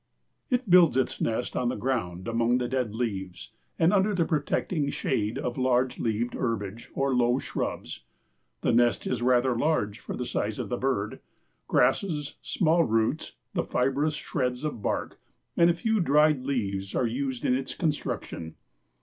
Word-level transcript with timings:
It 0.49 0.67
builds 0.67 0.97
its 0.97 1.21
nest 1.21 1.55
on 1.55 1.69
the 1.69 1.75
ground 1.75 2.27
among 2.27 2.57
the 2.57 2.67
dead 2.67 2.95
leaves 2.95 3.51
and 3.77 3.93
under 3.93 4.15
the 4.15 4.25
protecting 4.25 4.89
shade 4.89 5.37
of 5.37 5.59
large 5.59 5.99
leaved 5.99 6.33
herbage 6.33 6.89
or 6.95 7.13
low 7.13 7.37
shrubs. 7.37 7.99
The 8.61 8.71
nest 8.71 9.05
is 9.05 9.21
rather 9.21 9.55
large 9.55 9.99
for 9.99 10.15
the 10.17 10.25
size 10.25 10.57
of 10.57 10.69
the 10.69 10.75
bird. 10.77 11.19
Grasses, 11.67 12.33
small 12.41 12.83
roots, 12.83 13.33
the 13.53 13.63
fibrous 13.63 14.15
shreds 14.15 14.63
of 14.63 14.81
bark 14.81 15.19
and 15.55 15.69
a 15.69 15.73
few 15.75 15.99
dried 15.99 16.41
leaves 16.45 16.95
are 16.95 17.05
used 17.05 17.45
in 17.45 17.53
its 17.55 17.75
construction. 17.75 18.55